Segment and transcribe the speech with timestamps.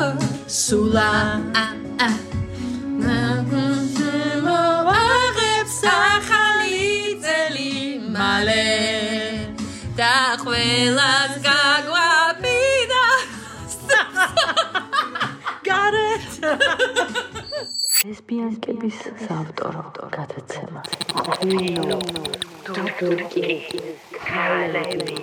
[0.00, 1.12] სულა
[4.44, 6.86] მოაღებს ახალი
[7.24, 7.72] წელი
[8.14, 8.68] მალე
[9.98, 13.06] და ყველას გაგვაპირა
[15.68, 16.30] გარეთ
[18.00, 19.84] ლესბიანკების საავტორო
[20.16, 20.80] გადაცემა
[22.70, 23.52] თურქი
[24.16, 25.18] ქალები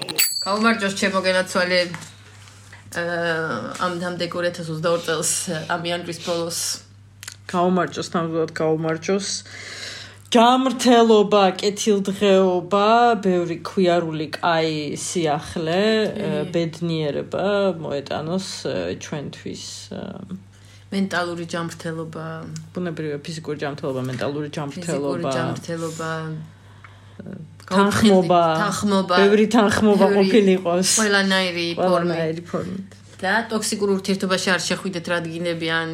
[0.45, 1.81] გაუმარჯოს ჩემო გენაცვალე
[2.95, 5.31] ამ დამდეგ 2022 წელს
[5.67, 6.59] ამ იანვრის ბოლოს.
[7.51, 9.27] გაუმარჯოს ნამდვილად გაუმარჯოს.
[10.27, 12.87] გამრთელობა, კეთილდღეობა,
[13.23, 15.83] ბევრი ქვიარული კაი სიახლე,
[16.51, 17.47] ბედნიერება
[17.79, 18.47] მოეტანოს
[19.03, 19.63] ჩვენთვის
[20.91, 22.25] მენტალური ჯანმრთელობა,
[22.75, 26.11] ბუნებრივი ფიზიკური ჯანმრთელობა, მენტალური ჯანმრთელობა, ფიზიკური ჯანმრთელობა,
[27.67, 30.89] თანხმობა, თანხმობა, ბევრი თანხმობა ყოფილიყოს.
[31.01, 32.39] ყველანაირი ფორმით.
[32.51, 32.89] ფორმით.
[33.17, 35.87] და ტოქსიკურ ურთიერთობაში არ შეხვიდეთ რადგინებიან.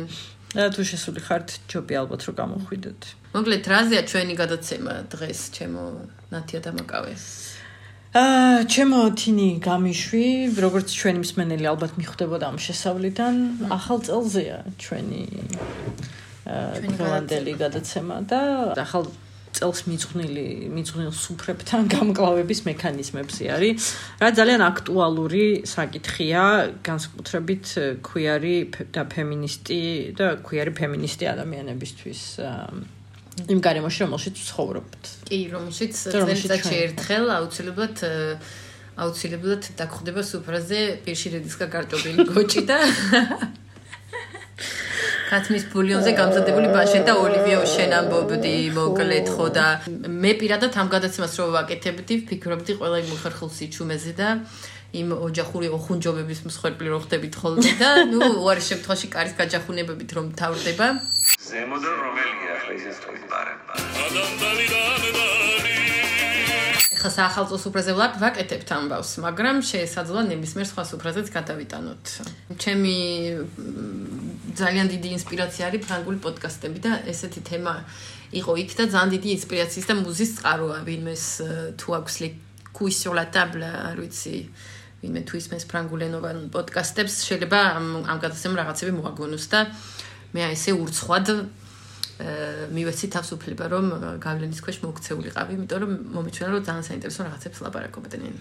[0.54, 3.00] და თუ შესული ხართ, ჯობია ალბათ რომ გამოხვიდეთ.
[3.34, 5.84] მოკლედ რაზეა ჩვენი გადაცემა დღეს, ჩემო
[6.30, 7.14] ნათია დამაკავე.
[8.14, 10.26] აა, ჩემო თინი გამიშვი,
[10.62, 13.36] როგორც ჩვენი მსმენელი ალბათ მიხვდებოდა ამ შესავლიდან,
[13.74, 15.24] ახალ წელზეა ჩვენი
[16.46, 18.42] აა დღევანდელი გადაცემა და
[18.78, 19.10] ახალ
[19.54, 23.88] წელს მიძღვნილი მიძღვნილ სუფრებთან გამკლავების მექანიზმებზე არის,
[24.24, 26.44] რა ძალიან აქტუალური საკითხია,
[26.88, 27.66] განსაკუთრებით
[28.06, 28.56] ქუიარი
[28.96, 29.80] და ფემინისტი
[30.18, 32.22] და ქუიარი ფემინისტი ადამიანებისთვის.
[33.50, 35.02] იმ გარემოში, რომელშიც ცხოვრობთ.
[35.30, 37.98] კი, რომელშიც წელიწადში ერთხელ აუცილებლად
[38.94, 42.78] აუცილებლად დაგხვდება სუფრაზე პირში რედისკა გარჭობილი გოჭი და
[45.34, 49.66] კაცმის ბულიონზე გამზადებული ბაშე და ოლივიო შენ ამბობდი მოკლედ ხო და
[50.06, 54.28] მე პირადად ამ გადაცემას რო ვაკეთებდი ვფიქრობდი ყველა იმ ხერხულ სიჩუმეზე და
[55.02, 60.88] იმ ოჯახური ოხუნჯობების მსხვერპლი რო ხდებით ხოლმე და ნუ უარი შემთხვევაში კარის გაჯახუნებებით რომ თავდება
[61.50, 63.54] ზემოდან რომელია ახლა ისე თქვით პარე
[67.04, 72.04] ხა საახალწლო სუფრაზე ვარ ვაკეთებთ ამბავს, მაგრამ შეესაძლო ნებისმიერ სხვა სუფრაზეც გადავიტანოთ.
[72.64, 72.96] ჩემი
[74.60, 77.74] ძალიან დიდი ინსპირაცია არის ფრანგული პოდკასტები და ესეთი თემა
[78.34, 81.26] იყო იქ და ძალიან დიდი ინსპირაციის და მუზის წყაროა, ვინმეს
[81.78, 82.30] თუ აქვს ლე
[82.74, 84.36] კუი სურ ლა ტაბლ, არ ვიცი,
[85.04, 89.60] ვინმე თუ ისმენს ფრანგულენოვან პოდკასტებს, შეიძლება ამ ამ გადაცემ რაღაცები მოაგონოს და
[90.34, 91.28] მე აი ესე ურცხვად
[92.74, 93.86] მივეცი თავს უფლება რომ
[94.22, 98.36] გავლენის ქვეშ მოქცეულიყავი, იმიტომ რომ მომიჩვენა რომ ძალიან საინტერესო რაღაცებს ლაპარაკობდნენ.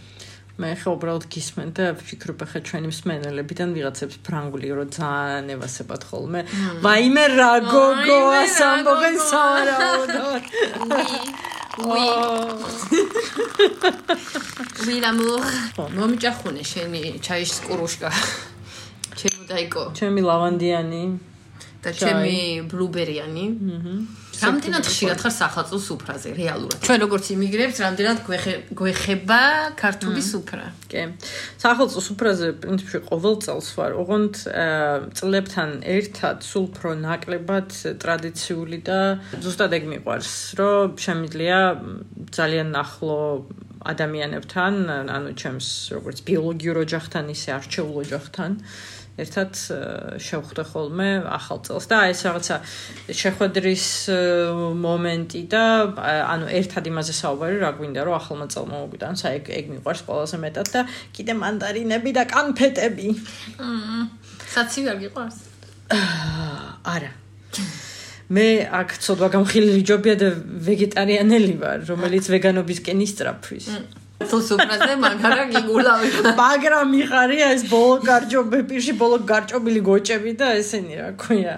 [0.60, 6.40] მე ხა უბრალოდ გისმენ და ვფიქრობ ხა ჩვენი მსმენელებიდან ვიღაცებს ფრანგული რო ძალიან ევასებათ ხოლმე.
[6.84, 10.44] ვაიმე რა გოგო ასამბობენ სავარაუდოდ.
[11.80, 12.04] Oui.
[14.86, 15.40] Oui, l'amour.
[15.96, 18.10] მომიჭახუნე შენი ჩაიშ სკურუშკა.
[19.20, 19.84] ჩემო დაიკო.
[19.96, 21.04] ჩემი ლავანდიანი.
[21.82, 23.44] და ჩემი ბლუბერიანი.
[23.56, 24.21] აჰა.
[24.42, 26.78] რამდენად ხშირად ხარ სახალხო სუფრაზე რეალურად?
[26.82, 28.18] ჩვენ როგორც იმიგრებს, რამდენად
[28.74, 29.40] გვეხება
[29.78, 30.66] ქართული სუფრა?
[30.90, 31.02] კი.
[31.62, 33.90] სახალხო სუფრაზე პრინციპში ყოველ წელს ვარ.
[34.02, 34.34] ოღონდ
[35.14, 37.68] წლებთან ერთად სულ უფრო ნაკლებად
[38.02, 39.00] ტრადიციული და
[39.44, 41.58] ზუსტად ეგ მიყვარს, რომ შემიძლია
[42.32, 43.18] ძალიან ახლო
[43.92, 44.72] ადამიანებთან,
[45.16, 48.50] ანუ ჩემს როგორც ბიოლოგიურ ოჯახთან, ისე არჩეულ ოჯახთან
[49.20, 49.58] ერთად
[50.24, 52.56] შევხვდე ხოლმე ახალ წელს და ეს რაღაცა
[53.12, 53.86] შეხვედრის
[54.80, 55.64] მომენტი და
[56.32, 60.36] ანუ ერთად იმაზე საუბარი რა გვინდა რომ ახალმა წელმა მოგვიტანოს აი ეგ ეგ მიყვარს ყველაზე
[60.48, 60.80] მეტად და
[61.12, 63.08] კიდე მანდარინები და კანფეტები.
[64.56, 65.36] საცივი არ გიყვარს?
[66.96, 67.12] არა.
[68.30, 68.46] მე
[68.80, 70.28] აქ ცოტა გამხილილი ჯობია და
[70.68, 73.66] ვეგეტარიანელი ვარ, რომელიც ვეგანობისკენ ისწრაფვის.
[74.30, 76.08] თუ სუპრაზე მაგარა გიგულავი.
[76.38, 81.54] მაგრამ მიხარია ეს ბოლო გარჯობები, პირში ბოლო გარჭობილი გოჭები და ესენი რა ქვია.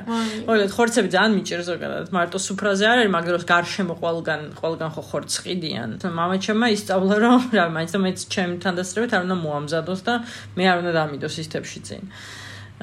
[0.48, 2.04] მოკლედ ხორცები ძალიან მიჭირს ზოგადად.
[2.16, 5.90] მარტო სუპრაზე არ არის, მაგრამ გარშემო ყველგან ყველგან ხო ხორცს ყიდიან.
[6.18, 10.14] მამა ჩემმა ისწავლა რომ რა მაინც და მეც ჩემ თანდასწრებით არ უნდა მოამზადოს და
[10.56, 12.02] მე არ უნდა დამიდოს სისტემში წინ.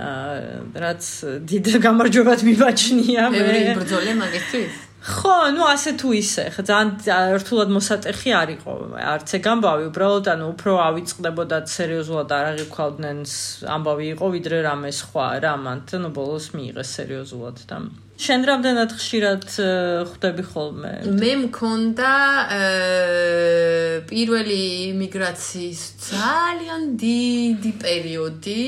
[0.01, 1.05] აა რაც
[1.49, 3.41] დიდ გამარჯვებად მიბაჭნია მე.
[3.47, 4.75] მე ბრძოლე მაგისთვის.
[5.07, 8.73] ხო, ну ასე თუ ისე, ხა ძალიან რთულად მოსატეხი არისო.
[8.99, 13.19] არც ეგ ამბავი, უბრალოდ ანუ უფრო ავიწყდებოდა სერიოზულად არ აღიქვავდნენ
[13.77, 17.77] ამბავი იყო, ვიდრე რამე სხვა რა, მანდ ну ბოლოს მიიღეს სერიოზულად და
[18.22, 19.46] შენ რამდენად ხშირად
[20.12, 20.92] ხვდები ხოლმე?
[21.22, 22.12] მე მქონდა
[24.12, 24.60] პირველი
[24.94, 28.66] იმიგრაციის ძალიან დიდი პერიოდი.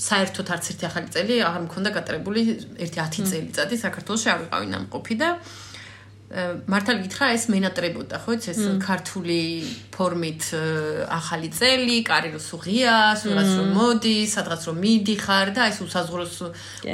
[0.00, 2.40] საერთოდ არც ერთი ახალი წელი არ მქონდა გატარებული,
[2.84, 5.28] ერთი 10 წელიწადი საქართველოს არ ვიყავი ნამყოფი და
[6.26, 9.62] მართალი გითხრა ეს მენატრებოდა ხო ეს ქართული
[9.94, 10.42] ფორმით
[11.06, 16.34] ახალი წელი, კარი რო სუღია, სულაც რომ მოდის, სადღაც რომ მიდიხარ და ეს უსაზღვროს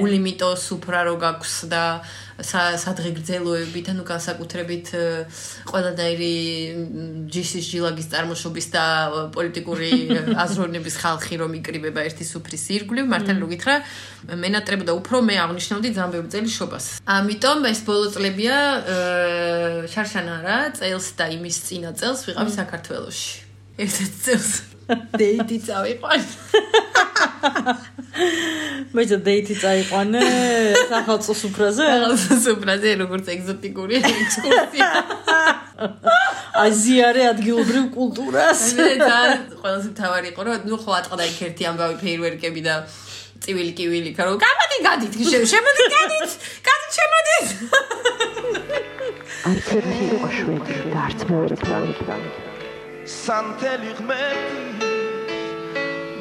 [0.05, 1.85] ულიმიტო სუფრა რო გაქვს და
[2.41, 4.87] სა- სადღე გრძელოებით, ანუ განსაკუთრებით
[5.69, 6.35] ყველანაირი
[7.33, 8.85] ჯიშის ჟილაგის წარმოშობის და
[9.37, 9.91] პოლიტიკური
[10.45, 13.77] აზროვნების ხალხი რომ იკრიბება ერთი სუფრის ირგვლივ, მართალი რო გითხრა,
[14.43, 16.85] მენატრებოდა უფრო მე აღნიშნავდი ძალიან ბევრი წელი შობას.
[17.05, 18.97] ამიტომ ეს ბოლო წლებია ე,
[19.93, 23.31] შარშანა რა, წელს და იმის წინა წელს ვიყავი საქართველოში.
[23.83, 24.49] ერთ წელს
[25.21, 26.21] დეიტი წავიყვან.
[28.93, 30.23] მე ძა დეიტი წაიყვანე
[30.93, 31.87] სახელმწიფო სუფრაზე
[32.45, 34.89] სუპრაზე როგორც ეგზოტიკური ექსკურსია.
[36.65, 41.97] აზიარე ადგილობრივ კულტურას მე ძალიან ყველაზე თავარი იყო რომ ნუ ხო აწყდა იქ ერთი ამბავი
[42.03, 42.75] ფეირვერკები და
[43.43, 46.31] წივილი კივილი ქარო გამოდი გადით შე- შემოდი გადით
[46.69, 47.47] გადით შემოდით
[49.51, 51.95] არც ერთი იყო შვედი და არც მეორე ფრანგი.
[53.19, 54.92] სანთელი ღმერთი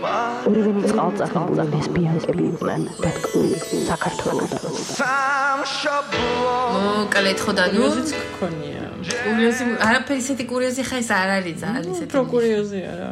[0.02, 3.58] ორივენი წყალწახებული ლესბიянკები იყვნენ დათქმული
[3.90, 4.52] საქართველოს.
[5.00, 6.56] სამშობლო
[6.86, 7.86] მოკლედ ხო და ნუ?
[8.12, 8.86] გქონია.
[9.02, 13.10] კურიოზი არაფერი ისეთი კურიოზი ხა ეს არ არის ძალიან ისეთი უფრო კურიოზია რა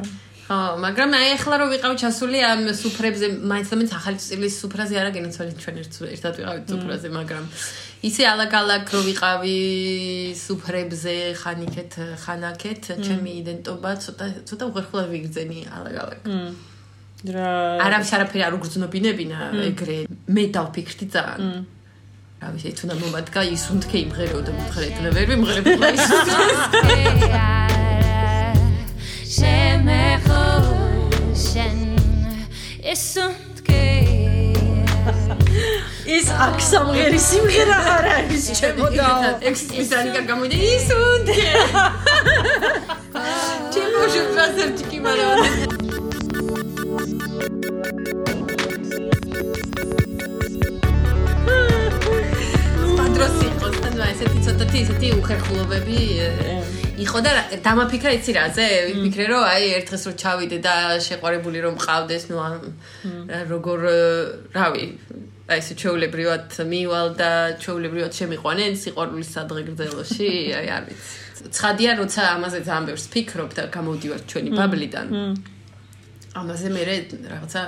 [0.49, 4.93] ხო მაგრამ აი ახლა რომ ვიყავ ჩასული ამ სუფრებზე მაინც და მაინც ახალი წილის სუფრაზე
[5.01, 7.43] არა გენაცვალე ჩვენ ერთ- ერთად ვიყავით სუფრაზე მაგრამ
[8.09, 9.57] ისე ალაგ-ალაგ რო ვიყავი
[10.45, 11.93] სუფრებზე ხანიქეთ
[12.23, 16.19] ხანაკეთ ჩემი იდენტობა ცოტა ცოტა უღერხულად ვიგრძენი ალაგ-ალაგ
[17.27, 17.47] რა
[17.83, 19.97] არავის არაფერი არ უგრძნობინებინა ეგრე
[20.31, 21.65] მე დავფიქრდი ძალიან
[22.39, 25.87] რა ვიცი თუნდა მომადგა ისუნთქე იმღერეოდა მომღერეთ ვერ ვიმღერებულა
[32.89, 33.83] ისუნთქე
[36.15, 39.09] ის აქ სამღერი სიმღერა არ არის ჩემოდა
[39.51, 41.51] ექსპრესანიკა გამოდე ისუნთქე
[43.75, 45.78] ჩემო შევწასებ ტიკი მაგრამ
[51.99, 53.67] პადროს იყო
[53.99, 55.97] და ესეთი ცოტათი ესეთი უხერხულობები
[57.03, 58.65] იყო და რა- დამაფიქრა იცი რაზე?
[58.89, 60.73] ვიფიქრე რომ აი ერთ დღეს რომ ჩავიდე და
[61.07, 62.37] შეყვარებული რომ მყავდეს ნუ
[63.51, 63.79] როგორ
[64.57, 64.83] რავი
[65.49, 67.29] აი ესე ჩეულებრივად მივალ და
[67.63, 70.29] ჩეულებრივად შემიყვანენ სიყვარულის სადღე გრძელოში
[70.59, 71.07] აი არ ვიცი.
[71.55, 75.07] ცხადია როცა ამაზე ძალიან ბევრს ფიქრობ და გამოვდივარ ჩვენი ბაბლიდან
[76.37, 76.81] ამაზე მე
[77.29, 77.61] რაღაცა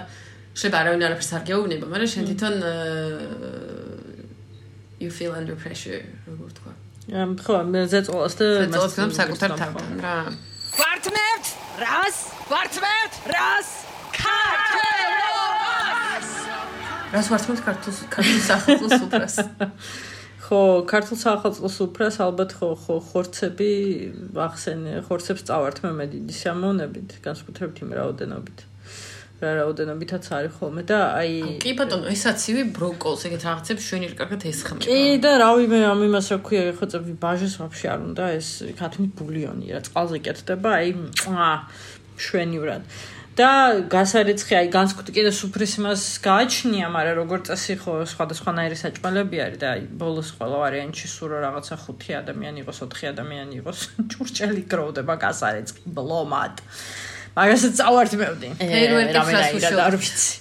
[0.51, 2.55] შეიძლება არავინ არაფერს არ გეუბნება, მაგრამ შენ თვითონ
[5.01, 6.71] you feel under pressure, როგორ თქვა.
[7.21, 10.15] ამ, ხო მე ზეწოლას და ზეწოლას საკუთარ თავთან რა.
[10.77, 11.45] გვართმევთ
[11.81, 12.17] რას
[12.51, 13.69] გვართმევთ რას
[14.19, 15.61] ქართველოს
[17.15, 19.35] რას ვართმევთ ქართულს ქართულ სახელოს უფრას.
[20.51, 23.69] ხო, ქართულ სახელმწიფო სუფრას ალბათ ხო ხო ხორცები
[24.35, 28.59] ახსენე, ხორცებს წავართ მე მე დიდი სიამოვნებით, განსაკუთრებით იმ რაოდენობით.
[29.41, 31.31] რა რაოდენობითაც არის ხოლმე და აი
[31.63, 34.85] კი ბატონო, ესაცივი ბროკოლს ეგეთ რაღაცებს შვენი კარგად ესხმება.
[34.85, 39.11] კი და რავი მე ამ იმას რა ქვია ეხოწები ბაჟეს ვაფშე არ უნდა ეს ქათმით
[39.17, 40.93] ბულიონი რა წყალზე კეთდება აი
[42.21, 42.83] შვენივრად
[43.37, 43.49] და
[43.87, 49.69] გასარეცხი აი განსკუთი კიდე სუფრის იმას გააჩნია მაგრამ როგორც წესი ხო სხვადასხვანაირი საჭმელები არის და
[49.75, 53.79] აი ბოლოს ყველა ვარიანტში სურო რაღაცა ხუთი ადამიანი იყოს ოთხი ადამიანი იყოს
[54.11, 56.55] ჭურჭელი გროვდება გასარეცხი ბლომად.
[57.39, 59.83] მაგასაც წავართმევდი ფეირვერკებს რას უშუალოდ?
[59.87, 60.31] არ ვიცი.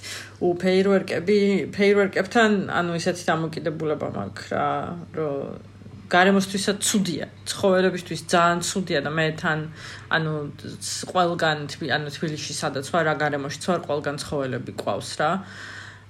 [0.41, 1.39] უ ფეირვერკები
[1.77, 4.67] ფეირვერკებთან ანუ ისეთი დამოკიდებულება მაქვს რა
[5.15, 5.70] რომ
[6.15, 9.59] გარემოსთვისაც ცუდია ცხოველებისთვის ძალიან ცუდია და მე თან
[10.17, 10.33] ანუ
[11.13, 11.59] ყველგან
[11.97, 15.31] ანუ თბილისში სადაც ვარ რა გარემოშიც ვარ ყველგან ცხოველები ყავს რა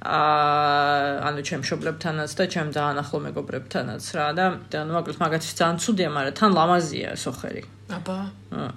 [0.01, 4.45] აა ანუ ჩემ მშობლებთანაც და ჩემ ძალიან ახლო მეგობრებთანაც რა და
[4.81, 8.19] ანუ მოკლედ მაგათთვის ძალიან ცუდია მაგრამ თან ლამაზია სოხერი აბა.
[8.55, 8.73] აა.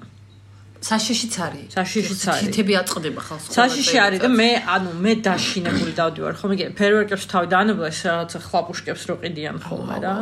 [0.84, 1.68] საშიშიც არის.
[1.78, 2.44] საშიშიც არის.
[2.44, 3.56] თითები აწყდება ხალხს.
[3.56, 9.04] საშიში არის და მე ანუ მე დაშინებული დავდივარ ხოლმე ფერვერკებს თავი დაანებლა ეს რაღაცა ხლაპუშკებს
[9.08, 10.16] რო ყიდიან ხოლმე რა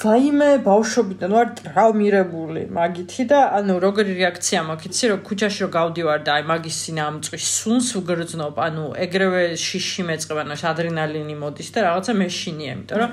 [0.00, 2.62] ვაიმე ბავშვობიდან ვარ ტრავმირებული.
[2.72, 7.46] მაგითი და ანუ როგორი რეაქცია მაქვს იცი რომ ქუჩაში რო გავდივარ და აი მაგის სინამწყვის
[7.60, 13.10] სუნს უგრძნობ ანუ ეგრევე შიში მეწყება ანუ ადრენალინი მოდის და რაღაცა მეშინია იმიტომ რომ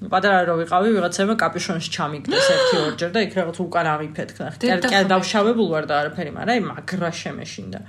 [0.00, 5.02] პატარა რო ვიყავი ვიღაცამა კაპიშონში ჩამიგდეს ერთი ორჯერ და იქ რაღაც უკან აღიფეთქნა დედა კი
[5.12, 7.80] დავშავებულ ვარ და არაფერი მაგრამ აი მაგრა შემეშინდა.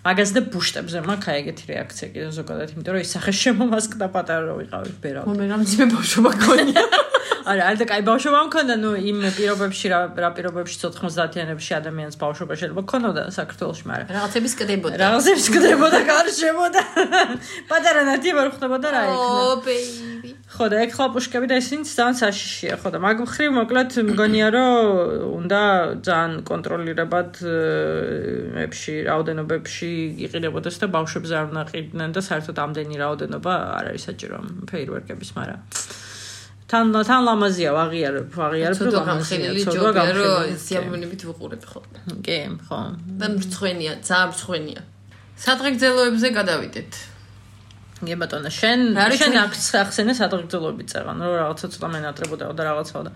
[0.00, 4.56] მაგას და ბუშტებზე მაქვს აი ეგეთი რეაქცია კიდე ზოგადად იმიტომ რომ ისახე შემომასკდა პატარა რო
[4.64, 6.84] ვიყავი ბერავ მომე რამძიმე ბავშვობა გქონია.
[7.50, 12.52] არა, არა და კაი ბავშვობა მქონდა, ნუ იმ პირობებში რა რა პირობებში 90-იანებში ადამიანს ბავშვობა
[12.60, 14.96] შეიძლება ქონოდა საქართველოში, მაგრამ რაღაცების კდებოდა.
[15.04, 16.82] რაღაცებს კდებოდა, გარშემოდა.
[17.70, 19.40] პატარა ნათი ვერ ხდებოდა რა იქნა.
[19.40, 20.30] ო, ბეიბი.
[20.50, 24.74] ხო და ეგ ხლაპუშკები და ისინი ძალიან საშიშია ხო და მაგ მხრივ მოკლედ მგონია რომ
[25.38, 25.60] უნდა
[26.02, 27.30] ძალიან კონტროლირებად
[28.66, 29.90] ებში რაოდენობებში
[30.26, 35.60] იყიდებოდეს და ბავშვებს არ უნდა ყიდნენ და საერთოდ ამდენი რაოდენობა არ არის საჭირო ფეირვერკების მაგრამ
[36.70, 41.80] თან თან ლამაზია ვაღიარებ ვაღიარებ რომ გამხილილი ჯობია რომ სიამოვნებით ვუყურებ ხო
[42.26, 42.78] კი ხო.
[43.20, 44.80] და მრცხვენია ძალიან მრცხვენია.
[45.40, 46.92] სადღეგრძელოებზე გადავიდეთ
[48.00, 53.12] გე ბატონო შენ შენ ახსენე სადღეგრძელოებით წეღან რომ რაღაცა ცოტა მენატრებოდა და რაღაცა და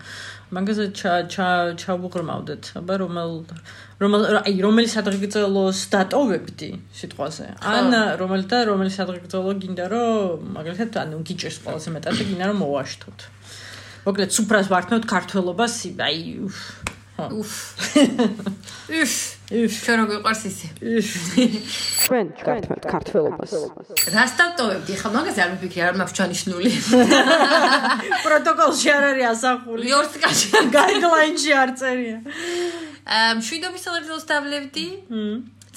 [0.53, 1.47] მაგაზე ჩა ჩა
[1.81, 3.31] ჩავუღრმავდეთ აბა რომელ
[4.03, 6.69] რომელ აი რომელი სადღეგრძელოს დატოვებდი
[7.01, 7.45] სიტყვაზე?
[7.65, 7.89] ან
[8.21, 13.19] რომელი და რომელი სადღეგრძელო გინდა რომ მაგალითად ანუ გიჭერს ყველაზე მეტად და გინდა რომ მოვაშთოთ
[14.05, 17.51] მოკლედ სუფრას ვართმევთ ქართველობას აი უფ უფ
[19.01, 20.67] უფ ჩვენ როგორ ყარს ისე?
[22.01, 23.51] ჩვენ ვართმევთ ქართველობას.
[24.09, 24.93] რას დავტოვებდი?
[24.97, 26.71] ხა მაგაზე არ მიფიქრი არ მაქვს ჩანიშნული.
[28.25, 29.85] პროტოკოლში არ არის ასახული.
[29.93, 32.19] იორსკაში გაიდლაინში არ წერია.
[33.05, 34.87] აა მშვიდობის სადღეგრძელოს დავლევდი.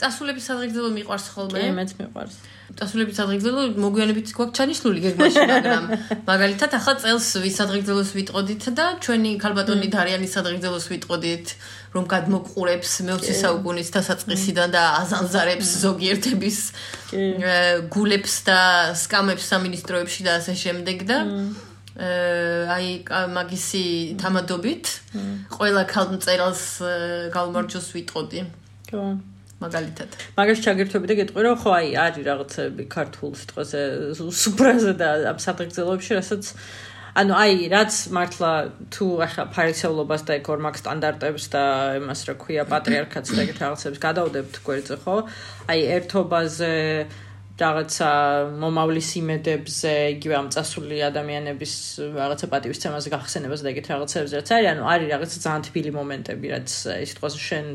[0.01, 1.61] წასულების სადღეგრძელო მიყვარს ხოლმე.
[1.61, 2.37] კი მეც მიყვარს.
[2.79, 5.85] დასულების სადღეგრძელო მოგვიანებით გვაქვს ჩანიშნული გეგმაში, მაგრამ
[6.31, 11.47] მაგალითად ახლა წელს ვის სადღეგრძელოს ვიტყოდით და ჩვენი ქალბატონი დარიანის სადღეგრძელოს ვიტყოდით,
[11.95, 16.59] რომ გადმოყურებს მე-20 საუკუნის დასაწყისიდან და აზანზარებს ზოგიერთების
[17.95, 18.61] გულებს და
[18.99, 21.19] სკამებს სამინისტროებში და ასე შემდეგ და
[21.99, 22.89] აი
[23.35, 23.85] მაგისი
[24.23, 24.93] თამადობით
[25.57, 26.63] ყველა ქალმწერალს
[27.35, 28.41] გალმარჯოს ვიტყოდი.
[28.93, 29.03] ხო
[29.59, 30.11] მაგალითად.
[30.39, 33.81] მაგას ჩაგერთვები და გეტყვი რომ ხო აი არის რაღაცები ქართულ სიტყვაზე
[34.15, 36.45] სუპრაზე და ამ საფრთხეებში რასაც
[37.15, 38.51] ანუ აი რაც მართლა
[38.93, 41.65] თუ ახლა ფარისევლობას და ეკორმაკ სტანდარტებს და
[42.01, 45.17] იმას რა ქვია პატრიარქატს და ეგეთ რაღაცებს გადავდებთ გვერდზე ხო?
[45.73, 46.75] აი ერთობაზე
[47.59, 48.09] რაღაცა
[48.63, 51.73] მომავლის იმედებზე, იგივე ამ წასული ადამიანების
[52.15, 56.71] რაღაცა პატივისცემაზე გახსენებას და ეგეთ რაღაცებზე რაც არის, ანუ არის რაღაცა ძალიან თბილი მომენტები, რაც
[57.03, 57.67] ის თქოს შენ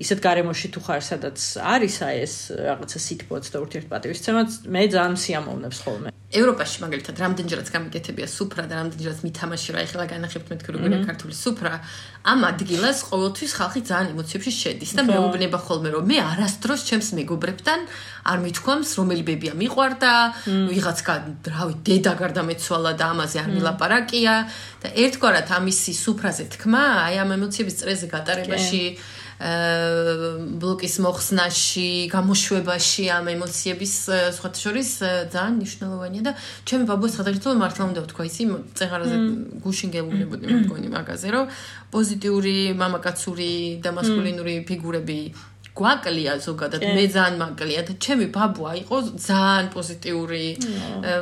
[0.00, 5.78] ისეთ გარემოში თუ ხარ, სადაც არის აი ეს რაღაცა სიტყვაც და ურთიერთპატივისცემაც, მე ძალიან სიამოვნებს
[5.84, 6.08] ხოლმე.
[6.34, 11.72] ევროპაში მაგალითად რამდენჯერაც გამიგეთებია სუფრა და რამდენჯერაც მითამაში რა ეხლა განახებთ მეთქი როგორია ქართული სუფრა
[12.26, 17.80] ამ ადგილას ყოველთვის ხალხი ძალიან ემოციებში შედის და მეუბნება ხოლმე რომ მე არასდროს ჩემს მეგობრებთან
[18.26, 20.12] არ მithქვამს რომელი ბებია მიყვარდა
[20.50, 20.98] ვიღაც
[21.46, 24.34] რავი დედა გარდამეცვალა და ამაზე არ მილაპარაკია
[24.82, 28.82] და ერთგვარად ამისი სუფრაზე თქმა აი ამ ემოციების წრეზე გატარებაში
[29.36, 33.94] ბლოკის მოხსნაში, გამოშვებაში ამ ემოციების
[34.32, 34.88] სხვათა შორის
[35.28, 36.32] ძალიან მნიშვნელოვანია და
[36.64, 38.42] ჩემი ბაბუას ხადაგრძელო მართლა უნდა ვთქვა ისი
[38.80, 39.16] წეღარაზე
[39.60, 41.44] გუშინ გეუბნებოდი მგონი მაგაზე რომ
[41.92, 43.52] პოზიტიური მამაკაცური
[43.84, 45.20] და მასკულინური ფიგურები
[45.76, 48.96] გვაკლია ზოგადად მე ძალიან მაკლია და ჩემი ბაბუა იყო
[49.28, 50.44] ძალიან პოზიტიური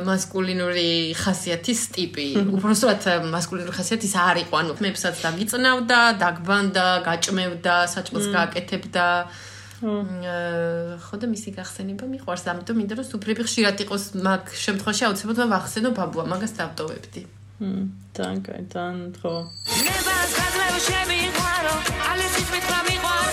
[0.07, 0.89] მასკულინური
[1.21, 2.27] ხასიათის ტიპი.
[2.55, 3.03] უბრალოდ
[3.35, 9.05] მასკულინური ხასიათის არ იყო ანუ მეებსაც დაგიწნავდა დაგბანდა გაჭმევდა საჭმელს გააკეთებდა.
[11.05, 12.47] ხო და მისი გახსენება მიყვარს.
[12.47, 17.21] ამიტომ მინდა რომ სუფრები ხშირად იყოს მაგ შემთხვევაში აუცილებლად ვახსენო ბაბუა მაგას დავტოვებდი.
[17.59, 19.35] მ დანკე დან ხო.
[19.85, 21.75] მე ბას ხაზმევ შემიყვარო
[22.11, 23.24] ალისის მითხრა მიყვარო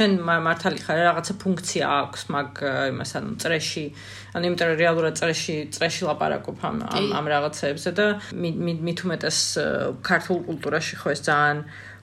[0.00, 3.84] შენ მართალი ხარ რაღაცა ფუნქცია აქვს მაგ იმას ანუ წრეში
[4.32, 6.76] ანუ იმიტომ რომ რეალურად წრეში წრეში ლაპარაკობ ამ
[7.20, 9.38] ამ რაღაცებზე და მით უმეტეს
[10.08, 11.58] ქართულ კულტურაში ხო ეს ძალიან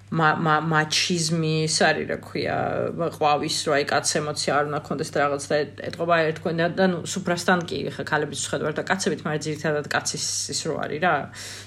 [0.08, 2.56] მაჩიზმი ის არის რა ქვია
[2.96, 7.00] ყვავის რო აი კაც ემოცია არ უნდა კონდეს და რაღაც და ეთყობა ერთქო და ნუ
[7.12, 11.14] სუპრასთან კი ხა ქალების შეხედვარ და კაცებით მაგრამ ძირითადად კაცის ის რო არის რა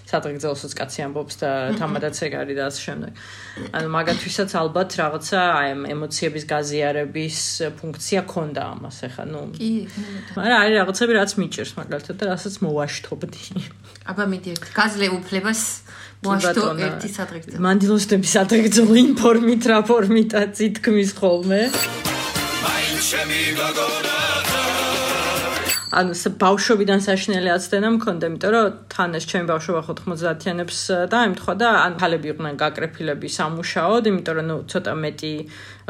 [0.09, 3.13] სადღეგრძელოსაც კაცი ამბობს და თამადაც ეგ არის და ასე შემდეგ.
[3.77, 7.39] ანუ მაგათვისაც ალბათ რაღაცა აი ემოციების გაზიარების
[7.77, 9.41] ფუნქცია ქონდა ამას ხა ნუ.
[9.53, 9.71] კი
[10.33, 13.45] მაგრამ არის რაღაცები რაც მიჭერს მაგალითად და რასაც მოვაშთობდი.
[14.09, 15.61] აბა მიდი გაზლე უფლებას
[16.25, 17.63] მოაშთო ერთი სადღეგრძელო.
[17.65, 21.61] მანდილოსტების სადღეგრძელო ინფორმით რა ფორმიტა წითქმის ხოლმე.
[22.65, 24.40] მაინც ჩემი გოგონა
[25.91, 30.79] ანუ ბავშვობიდან საშინელი აცდენა მქონდა, იმიტომ რომ თან ეს ჩემი ბავშვობა ხო 90-იანებს
[31.11, 35.33] დაემთხვა და ან ფალები იყვნენ გაკრეფილები სამუშაოდ, იმიტომ რომ ნუ ცოტა მეტი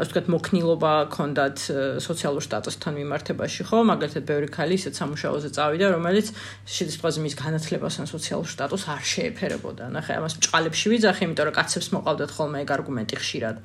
[0.01, 1.57] ასე ვთქვათ მოქნილობა ქონდათ
[2.01, 3.77] სოციალურ სტატუსთან მიმართებაში, ხო?
[3.93, 6.27] მაგალითად, ბევრი ქალი ისეთ სამუშაოზე წავიდა, რომელიც
[6.65, 9.93] შეიძლება მის განათლებას ან სოციალურ სტატუსს არ შეეფერებოდა.
[9.93, 13.55] ნახე, ამას ჭყალებში ვიძახი, იმიტომ რომ კაცებს მოყავდათ ხოლმე ეგ არგუმენტი ხშირად.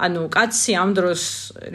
[0.00, 1.22] ანუ კაცი ამ დროს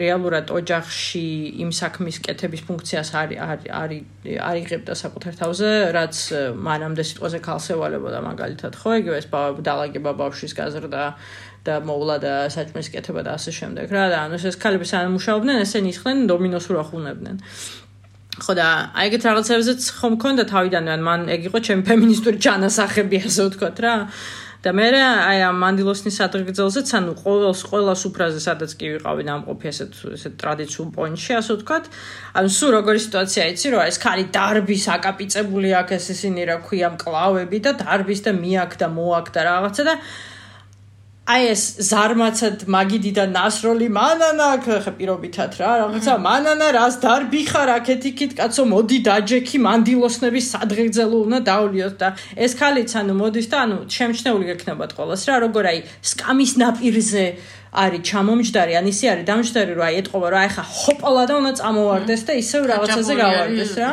[0.00, 1.26] რეალურად ოჯახში
[1.62, 3.38] იმ საქმის კეთების ფუნქციას არის
[3.70, 4.02] არის
[4.50, 6.16] არიღებდა საკუთარ თავზე, რაც
[6.68, 9.28] მანამდე სიტყვაზე ქალსევალებოდა მაგალითად, ხო, იგივე ეს
[9.62, 11.04] დალაგება ბავშვის გაზრდა
[11.66, 15.56] და მოვლა და საჭმის კეთება და ასე შემდეგ რა და ანუ ეს ქალები სანამ მუშაობდნენ,
[15.66, 17.36] ესენი ისხდნენ დომინოს რო ახუნებდნენ.
[18.36, 23.16] ხო და აი ეგეთ რაღაცებზეც ხომ მქონდა თავიდანვე ან მან ეგ იყო ჩემი ფემინისტური ჩანასახები
[23.24, 23.94] ასე ვთქვათ რა
[24.66, 29.90] და მე აი ამ მანდილოსნის ადრგძელზეც ანუ ყოველს ყოველას უფრაზე სადაც კი ვიყავი ნამყოფი ასეთ
[30.16, 31.84] ესეთ ტრადიციულ პონჩი ასე ვთქვათ.
[32.34, 36.88] ანუ სულ როგორი სიტუაცია იცი რომ ეს ხარი დარბის აკაპიცებული აქ ეს ისინი რა ქვია
[36.98, 39.94] მკლავები და დარბის და მიაქ და მოაქ და რაღაცა და
[41.26, 47.72] აი ეს ზარმაცად მაგიდი და ნასროლი მანანა ხა პირობითად რა რაღაცა მანანა რას დარბი ხარ
[47.74, 52.12] აქეთ იქით კაცო მოდი დაჯექი მანდილოსნების სადღეგრძელო უნდა დავლიოთ და
[52.46, 55.78] ეს ხალიც ანუ მოდის და ანუ შემჩნეული გექნებათ ყოველს რა როგორ აი
[56.14, 57.26] სკამის ნაპირზე
[57.76, 61.52] არის ჩამომჯდარი, ან ისე არის დამჯდარი, რომ აი ეთყობა, რომ აი ხა ჰოპალა და უნდა
[61.60, 63.90] წამოვარდეს და ისევ რაღაცაზე გავარდეს რა.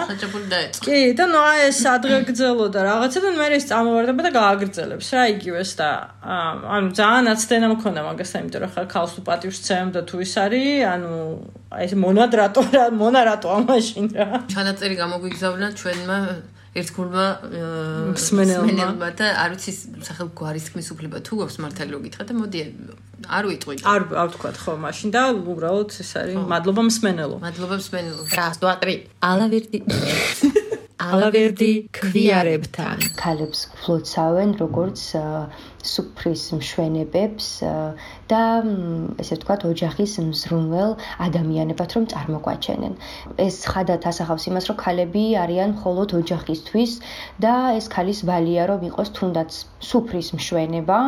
[0.53, 0.83] დაეწყო.
[0.85, 5.23] კი, და ნუ აი ეს ადრეგრძელო და რაღაცა და მე ეს წამოვარდება და გააგრძელებს რა
[5.33, 5.89] იგივეს და
[6.23, 10.33] ანუ ძალიან აცდენა მქონდა მაგასთან, იმიტომ რომ ხა ქალს თუ პატივს ცემ და თუ ის
[10.37, 11.11] არის, ანუ
[11.73, 14.27] აი ეს მონადრატო რა, მონარატოა მაშინ რა.
[14.53, 16.17] ჩანაწერი გამოგვიგზავნა ჩვენმა
[16.73, 17.25] ერთგულმა
[18.17, 19.09] მსმენელმა.
[19.13, 19.71] და არ ვიცი
[20.07, 22.59] სახელ გვარის თქმის უფლება თუ გვაქვს მართალი რო გითხრა და მოდი
[23.29, 23.75] არ ვიტყვი.
[23.93, 27.37] არ არ ვთქვათ ხო მაშინ და უბრალოდ ეს არის მადლობა მსმენელო.
[27.45, 28.21] მადლობა მსმენელო.
[28.33, 29.77] რას დვატრი ალავერდი
[31.03, 35.01] ალავერდი ქვიარებთან ქალებს ფლოცავენ როგორც
[35.91, 37.47] სუფრის მშვენებებს
[38.31, 38.43] და
[39.23, 40.95] ესე ვთქვათ ოჯახის მზრუნველ
[41.27, 42.93] ადამიანებად რომ წარმოგვაჩენენ.
[43.47, 46.91] ეს ხადათ ასახავს იმას, რომ ქალები არიან მხოლოდ ოჯახისთვის
[47.43, 49.49] და ეს ქალის ვალია რომ იყოს თუნდაც
[49.89, 50.99] სუფრის მშვენება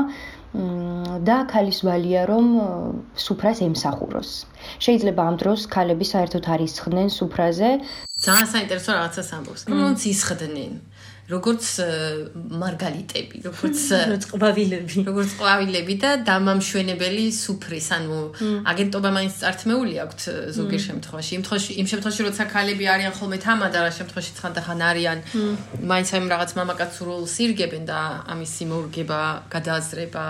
[1.27, 2.45] და ქალის ვალია რომ
[3.23, 4.29] სუფრას ემსახუროს.
[4.85, 7.71] შეიძლება ამ დროს ქალები საერთოდ არ ისხდნენ სუფრაზე,
[8.27, 9.61] ძალიან საინტერესო რაღაცას ამბობს.
[9.71, 10.73] რომელიც ისხდნენ.
[11.25, 11.65] როგორც
[12.61, 13.79] მარგალიტები, როგორც
[14.25, 18.19] წყავილები, როგორც წყავილები და დამამშვენებელი სუფრის, ანუ
[18.69, 20.25] აგენტობა მაინც წართმეული აქვს
[20.57, 21.31] ზოგიერთ შემთხვევაში.
[21.33, 25.17] იმ შემთხვევაში, იმ შემთხვევაში როცა ქალები არიან ხოლმე თამადა, რა შემთხვევაში ხანდახან არიან
[25.81, 30.25] მაინც ამ რაღაც მამაკაცურულს ირგებენ და ამის სიმორგება, გადააზრება,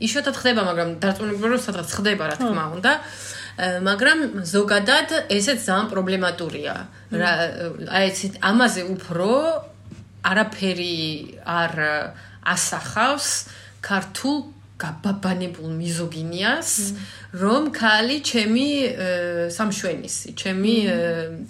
[0.00, 2.92] იშვიათად ხდება, მაგრამ დარწმუნებული რომ სადღაც ხდება, რა თქმა უნდა.
[2.96, 6.74] აა მაგრამ ზოგადად ესეც ძალიან პრობლემატურია.
[7.12, 7.32] რა
[7.92, 9.28] აი ეს ამაზე უფრო
[10.24, 10.96] არაფერი
[11.44, 11.72] არ
[12.54, 13.28] ასახავს
[13.84, 14.38] ქართულ
[14.80, 16.70] გაბაბანებულ მიზოგინიას,
[17.30, 18.66] რომ ქალი ჩემი
[19.54, 20.74] სამშვენისი, ჩემი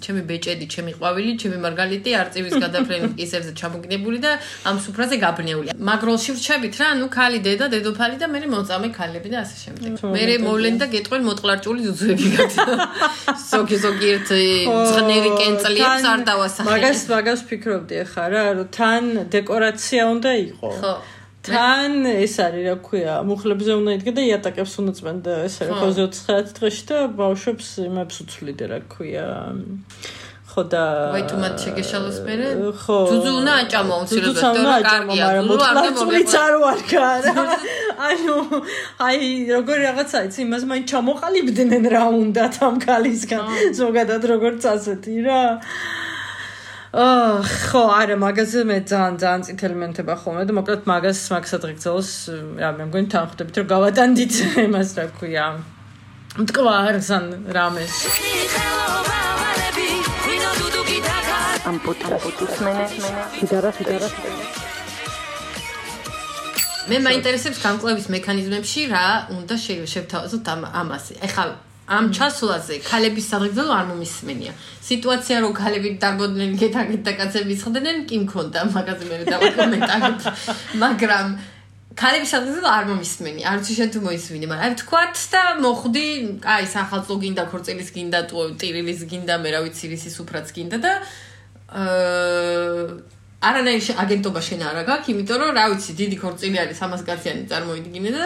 [0.03, 4.31] ჩემი ბეჭედი, ჩემი ყვავილი, ჩემი მარგალიტი არწივის გადაფრენის კისებზე ჩამოგნებული და
[4.67, 5.73] ამ სუფრაზე გაბნეულია.
[5.79, 9.91] მაგროლში ვრჩებით რა, ну ქალი დედა, დედოფალი და მე მოწამე ქალები და ასე შემდეგ.
[10.13, 12.65] მე მოვლენ და გეტყვენ მოტყლარჭული ძუძები გადა.
[13.51, 14.45] ზოგი ზოგი ერთი
[14.91, 16.67] ძღნერი კენწლიებს არ დავასახე.
[16.69, 20.69] მაგას მაგას ფიქრობდი ახლა რა, რომ თან დეკორაცია უნდა იყო.
[20.77, 20.93] ხო
[21.41, 25.79] თან ეს არის რა ქვია, მუხლებზე უნდა იდგე და იატაკებს უნდა წმენდა ეს არის ხო.
[25.81, 29.25] ხო 29 დღეში და ბავშვებს იმებს უცვლიდე რა ქვია.
[30.51, 30.83] ხო და
[31.15, 32.47] ვაი თუ მათ შეგეშალოს მერე
[32.83, 32.97] ხო.
[33.09, 37.45] ძუძუ უნდა აჭამო ძუძუც უცილებლად უნდა აჭამო, მაგრამ მოწყალწულიც არ ვარქა რა.
[38.11, 38.37] ანუ
[39.07, 39.25] აი
[39.55, 43.43] როგორი რაღაცა იცი, იმას მაინც ჩამოყალიბდნენ რა უნდათ ამ კალისგან.
[43.79, 45.41] ზოგადად როგორც ასეთი რა.
[46.91, 52.09] ხო, არა, მაგაზე მე ძალიან ძალიან წითელი მენთება ხოლმე და მოკლედ მაგას მაგსად ღეგზელოს
[52.59, 54.33] რა მე მგონი თანხდებით რომ გავატანდით
[54.67, 55.45] იმას რა ქვია.
[56.35, 57.25] მტკვარს ან
[57.55, 57.95] რამეს.
[61.71, 64.07] ამ პოდკასტის მენეჯმენტი სიგარა სიგარა
[66.91, 69.05] მე მაინტერესებს გამკლევის მექანიზმებში რა
[69.39, 71.13] უნდა შე- შევთავაზოთ ამ ამაზე.
[71.23, 74.53] ეხლა ამ ჩასულაზე ქალების სადღეგრძელო არ მომისმენია.
[74.89, 80.17] სიტუაცია რომ ქალები დაგოდნენ გეთაგეთ და კაცები ისხდნენ, კი მქონდა მაგაზე მე დავაკომენტარებ.
[80.83, 81.27] მაგრამ
[82.01, 83.41] ქალების სადღეგრძელო არ მომისმენი.
[83.49, 86.05] არ ვიცი შენ თუ მოისმინე, მაგრამ აი თქვათ და მოხვდი,
[86.55, 90.91] აი სახალხო გინდა, ქორწილის გინდა, ტუ- ტირილის გინდა, მე რა ვიცი, რისი სუფრაც გინდა და
[91.71, 92.87] აა
[93.41, 97.43] არანაირი შე- აგენტობა შენ არა გაქვს, იმიტომ რომ რა ვიცი, დიდი ქორწილი არის 300 კაციანი
[97.51, 98.25] წარმოიდგინე და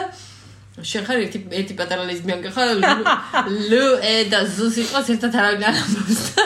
[0.83, 2.67] შენ ხარ ერთი ერთი პატარა ლესბიანკა ხარ
[3.71, 6.43] ლუ- ე და ზუ სიტყვას ერთად არავინ არ ამბობს და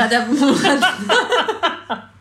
[0.00, 0.78] გადამულან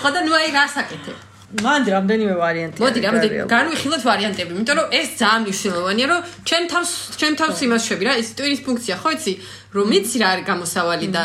[0.00, 1.16] ხოდა ნუ აი რა საკეთებ?
[1.64, 3.46] მან რამდენიმე ვარიანტი მოდი რეალურად.
[3.54, 8.12] განვიხილოთ ვარიანტები, იმიტომ რომ ეს ძალიან მნიშვნელოვანია, რომ ჩვენ თავს ჩვენ თავს იმას შვები რა,
[8.22, 9.32] ეს ტვინის ფუნქცია, ხო იცი,
[9.74, 11.24] რომ იცი რა არის გამოსავალი და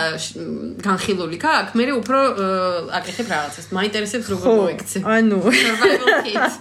[0.82, 2.20] განხილული გაქვს, მე უფრო
[2.98, 3.66] აკეთებ რაღაცას.
[3.78, 4.98] მაინტერესებს როგორ ხო, მოიქცე.
[5.06, 6.54] ანუ Survival kit.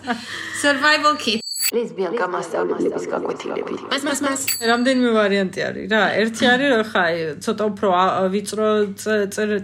[0.63, 1.41] Survival kit.
[1.69, 4.41] ლესბიანკა მასწავლებლების გაკვეთილები მას მას მას.
[4.71, 6.03] რამდენიმე ვარიანტი არის რა.
[6.21, 7.89] ერთი არის რომ ხა აი, ცოტა უფრო
[8.33, 8.69] ვიწრო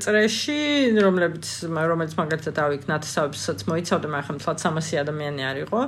[0.04, 0.60] წრეში,
[1.00, 5.80] რომლებიც რომელიც მაგალითად ავიქ ნათესავებსაც მოიცავდა, მაგრამ ხა მთლად 300 ადამიანი არისო.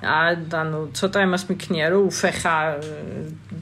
[0.00, 2.54] ანუ ცოტა იმას მიქნია რომ უფეხა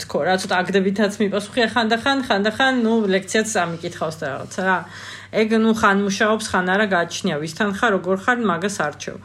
[0.03, 4.61] თქო რა ცოტა აგდებითაც მიპასუხია ხანდახან ხანდახან ნუ ლექციაც ამიკითხავს და რაღაცა.
[4.63, 4.79] რა
[5.29, 9.17] ეგ ნუ ხან მუშაობს ხან არა გაჩნია ვისთან ხარ როგორ ხარ მაგას არჩევ.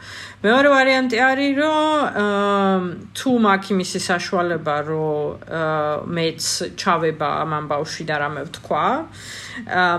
[0.44, 2.82] მეორე ვარიანტი არის რომ
[3.16, 6.42] თუ მაქვს იმისი საშუალება რომ მეც
[6.76, 8.84] ჩავება ამ ამბავში და რამე ვთქვა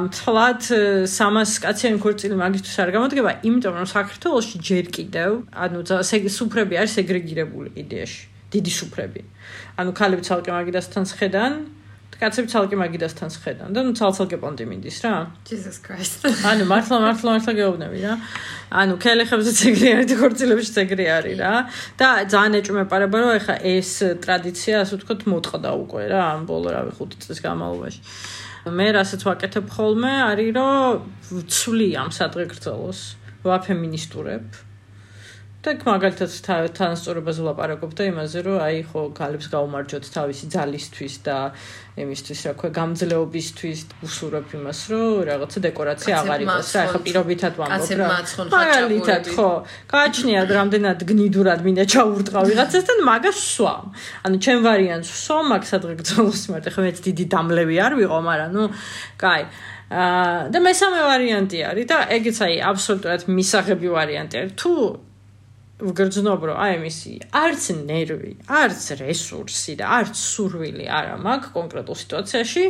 [0.05, 0.61] მთლად
[1.09, 5.79] 300 კაციანი ქორწილი მაგისთვის არ გამოდგება იმიტომ რომ საქართველოში ჯერ კიდევ ანუ
[6.37, 8.21] სუფრები არის სეგრეგირებული იდეაში
[8.53, 9.21] დიდი სუფრები.
[9.81, 11.51] ანუ ქალები ცალკე მაგიდასთან შედან
[12.15, 15.13] კაცები ცალკე მაგიდასთან შედან და ნუ ცალ-ცალკე პონტი მინდის რა.
[15.43, 16.23] Jesus Christ.
[16.47, 18.13] ანუ მართლა მართლა მართლა გეუბნები რა.
[18.71, 21.53] ანუ ქელეხებზე ცეგრი არის და ქორწილებში ცეგრი არის რა.
[21.99, 23.91] და ძალიან ეჭვმეპარება რომ ეხა ეს
[24.23, 27.99] ტრადიცია ასე ვთქვათ მოტყდა უკვე რა ამ ბოლო რავი 5 წლის განმავლობაში.
[28.65, 31.03] მე რასაც ვაკეთებ ხოლმე არის რომ
[31.35, 32.99] ვცვლი ამ სადღეგრძელოს
[33.43, 34.47] ვაფემინისტურებ.
[35.65, 36.29] და მაგალითად
[36.77, 41.37] თანასწორობას ვლაპარაკობ და იმაზე რომ აი ხო გალებს გაუმარჯოთ თავისი ძალისთვის და
[41.95, 46.69] იმისთვის რა ქვია გამძლეობისთვის უსურებ იმას რომ რაღაცა დეკორაცია აღარ იყოს.
[46.75, 48.07] რა ხო პირობითად ვამბობ რა
[48.53, 49.49] მაგალითად ხო
[49.95, 53.85] გააჩნიათ რამდენად გნიდურად მინდა ჩაურტყა ვიღაცასთან მაგას სვამ.
[54.27, 58.63] ანუ ჩემ ვარიანტს სვამ მაგ სადღეგრძელოს მარტო ხო მეც დიდი დამლევი არ ვიყო მაგრამ ნუ
[59.17, 59.43] კაი.
[59.85, 64.53] აა და მესამე ვარიანტი არის და ეგეც აი აბსოლუტურად მისაღები ვარიანტი არის.
[64.59, 64.71] თუ
[65.75, 72.63] ვგრძნობ რომ აი მისი არც ნერვი, არც რესურსი და არც სურვილი არა მაქვს კონკრეტულ სიტუაციაში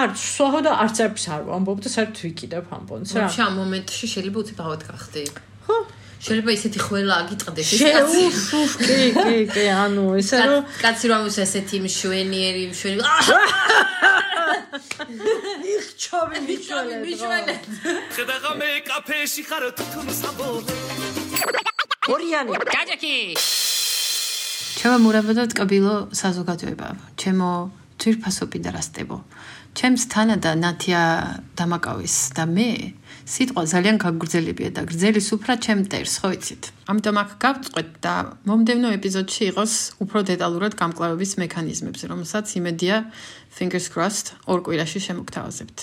[0.00, 3.28] არც სვაო და არც არც არ ვამბობ და საერთოდ ვიკიდებ ამბონს რა.
[3.36, 5.24] შა მომენტში შეიძლება უცებ აღოთ გახდი.
[5.66, 5.76] ხო?
[6.24, 8.24] შეიძლება ისეთი ხველა აგიტყდეს ეს კაცი.
[8.30, 8.34] უფ,
[8.80, 13.00] კი, კი, კი, ანუ ესე რომ კაცი რომ ის ესეთი მშვენიერი, მშვენი.
[15.74, 16.96] იქ ჩობი მიჩვენე.
[17.04, 17.54] მიჩვენე.
[18.14, 20.48] ხედაღა მე კაფეში ხარ თუთუნს ამბო
[22.14, 22.50] ორიანი.
[22.74, 23.16] გაჯექი.
[24.80, 26.88] ჩემო მურაბო და ტკბილო საზოგადოება.
[27.20, 27.50] ჩემო
[28.00, 29.16] ძირფასო პიდარასტებო.
[29.76, 31.02] ჩემს თანა და ნათია
[31.58, 32.70] დამაკავის და მე
[33.30, 36.62] სიტყვა ძალიან გაგრძელებია და გრძელი სუფრა ჩემ ტერს, ხო იცით?
[36.90, 38.14] ამიტომ აქ გავწყვეტ და
[38.48, 42.96] მომდევნო ეპიზოდში იყოს უფრო დეტალურად გამკლავების მექანიზმებზე, რომელსაც იმედია
[43.54, 45.78] fingers crossed ორ კვირაში შემოგთავაზებთ.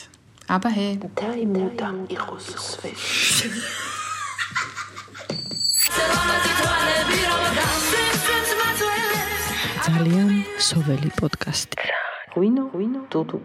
[0.51, 0.87] აბა ჰე.
[1.21, 3.96] დაიმუდა იყოს სვეტი
[9.87, 10.31] ძალიან
[10.67, 11.77] სოველი პოდკასტი.
[12.39, 13.37] ვინო ვინო თუ თუ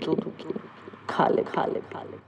[1.12, 2.18] ქალე ქალე ქალე